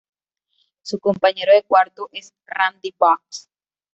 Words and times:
Su 0.81 0.97
compañero 0.99 1.53
de 1.53 1.61
cuarto 1.61 2.09
es 2.11 2.33
Randy 2.47 2.91
Boggs. 2.97 3.47